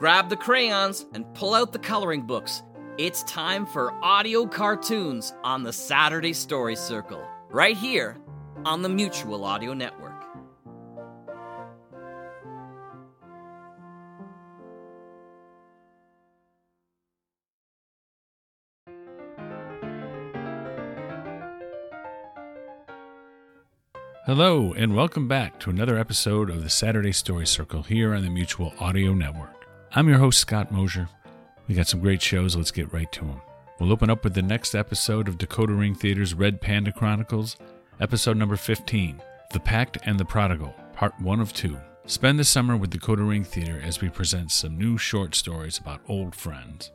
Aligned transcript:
Grab 0.00 0.28
the 0.28 0.36
crayons 0.36 1.06
and 1.14 1.24
pull 1.34 1.54
out 1.54 1.72
the 1.72 1.78
coloring 1.78 2.22
books. 2.22 2.64
It's 2.98 3.22
time 3.22 3.64
for 3.64 3.92
audio 4.02 4.44
cartoons 4.44 5.32
on 5.44 5.62
the 5.62 5.72
Saturday 5.72 6.32
Story 6.32 6.74
Circle, 6.74 7.24
right 7.48 7.76
here 7.76 8.16
on 8.64 8.82
the 8.82 8.88
Mutual 8.88 9.44
Audio 9.44 9.72
Network. 9.72 10.12
Hello, 24.26 24.72
and 24.72 24.96
welcome 24.96 25.28
back 25.28 25.60
to 25.60 25.70
another 25.70 25.96
episode 25.96 26.50
of 26.50 26.64
the 26.64 26.70
Saturday 26.70 27.12
Story 27.12 27.46
Circle 27.46 27.84
here 27.84 28.12
on 28.12 28.24
the 28.24 28.30
Mutual 28.30 28.74
Audio 28.80 29.14
Network. 29.14 29.63
I'm 29.96 30.08
your 30.08 30.18
host, 30.18 30.40
Scott 30.40 30.72
Mosier. 30.72 31.08
We 31.68 31.76
got 31.76 31.86
some 31.86 32.00
great 32.00 32.20
shows, 32.20 32.56
let's 32.56 32.72
get 32.72 32.92
right 32.92 33.12
to 33.12 33.20
them. 33.20 33.40
We'll 33.78 33.92
open 33.92 34.10
up 34.10 34.24
with 34.24 34.34
the 34.34 34.42
next 34.42 34.74
episode 34.74 35.28
of 35.28 35.38
Decoder 35.38 35.78
Ring 35.78 35.94
Theater's 35.94 36.34
Red 36.34 36.60
Panda 36.60 36.90
Chronicles, 36.90 37.56
episode 38.00 38.36
number 38.36 38.56
15 38.56 39.22
The 39.52 39.60
Pact 39.60 39.98
and 40.04 40.18
the 40.18 40.24
Prodigal, 40.24 40.74
part 40.94 41.14
1 41.20 41.38
of 41.38 41.52
2. 41.52 41.78
Spend 42.06 42.40
the 42.40 42.44
summer 42.44 42.76
with 42.76 42.90
Decoder 42.90 43.28
Ring 43.28 43.44
Theater 43.44 43.80
as 43.84 44.00
we 44.00 44.08
present 44.08 44.50
some 44.50 44.76
new 44.76 44.98
short 44.98 45.36
stories 45.36 45.78
about 45.78 46.00
old 46.08 46.34
friends. 46.34 46.90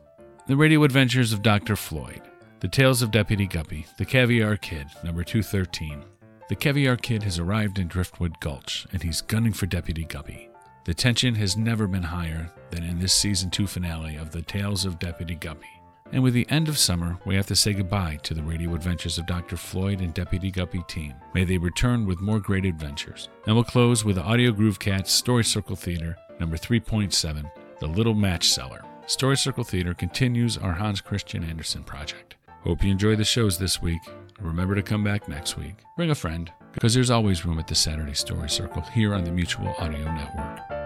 The 0.46 0.56
Radio 0.56 0.84
Adventures 0.84 1.32
of 1.32 1.40
Dr. 1.40 1.76
Floyd, 1.76 2.20
The 2.60 2.68
Tales 2.68 3.00
of 3.00 3.12
Deputy 3.12 3.46
Guppy, 3.46 3.86
The 3.96 4.04
Caviar 4.04 4.58
Kid, 4.58 4.88
number 5.02 5.24
213. 5.24 6.04
The 6.50 6.54
Caviar 6.54 6.98
Kid 6.98 7.22
has 7.22 7.38
arrived 7.38 7.78
in 7.78 7.88
Driftwood 7.88 8.40
Gulch, 8.40 8.86
and 8.92 9.02
he's 9.02 9.22
gunning 9.22 9.54
for 9.54 9.64
Deputy 9.64 10.04
Guppy. 10.04 10.49
The 10.84 10.94
tension 10.94 11.34
has 11.34 11.58
never 11.58 11.86
been 11.86 12.02
higher 12.02 12.50
than 12.70 12.84
in 12.84 12.98
this 12.98 13.12
season 13.12 13.50
2 13.50 13.66
finale 13.66 14.16
of 14.16 14.30
The 14.30 14.40
Tales 14.40 14.86
of 14.86 14.98
Deputy 14.98 15.34
Guppy. 15.34 15.68
And 16.10 16.22
with 16.22 16.32
the 16.32 16.48
end 16.48 16.68
of 16.68 16.78
summer, 16.78 17.18
we 17.26 17.36
have 17.36 17.46
to 17.48 17.54
say 17.56 17.74
goodbye 17.74 18.18
to 18.22 18.34
the 18.34 18.42
radio 18.42 18.74
adventures 18.74 19.18
of 19.18 19.26
Dr. 19.26 19.56
Floyd 19.56 20.00
and 20.00 20.14
Deputy 20.14 20.50
Guppy 20.50 20.82
team. 20.88 21.14
May 21.34 21.44
they 21.44 21.58
return 21.58 22.06
with 22.06 22.20
more 22.20 22.40
great 22.40 22.64
adventures. 22.64 23.28
And 23.46 23.54
we'll 23.54 23.64
close 23.64 24.04
with 24.04 24.18
Audio 24.18 24.52
Groove 24.52 24.78
Cats 24.78 25.12
Story 25.12 25.44
Circle 25.44 25.76
Theater, 25.76 26.16
number 26.40 26.56
3.7, 26.56 27.50
The 27.78 27.86
Little 27.86 28.14
Match 28.14 28.48
Seller. 28.48 28.82
Story 29.06 29.36
Circle 29.36 29.64
Theater 29.64 29.92
continues 29.92 30.56
our 30.56 30.72
Hans 30.72 31.00
Christian 31.00 31.44
Andersen 31.44 31.84
project. 31.84 32.36
Hope 32.62 32.82
you 32.82 32.90
enjoy 32.90 33.16
the 33.16 33.24
shows 33.24 33.58
this 33.58 33.82
week. 33.82 34.00
Remember 34.40 34.74
to 34.74 34.82
come 34.82 35.04
back 35.04 35.28
next 35.28 35.56
week. 35.56 35.84
Bring 35.96 36.10
a 36.10 36.14
friend, 36.14 36.50
because 36.72 36.94
there's 36.94 37.10
always 37.10 37.44
room 37.44 37.58
at 37.58 37.68
the 37.68 37.74
Saturday 37.74 38.14
Story 38.14 38.48
Circle 38.48 38.82
here 38.82 39.14
on 39.14 39.24
the 39.24 39.30
Mutual 39.30 39.74
Audio 39.78 40.04
Network. 40.14 40.79